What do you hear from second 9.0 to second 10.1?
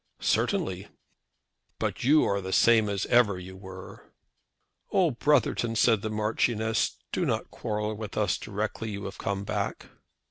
have come back."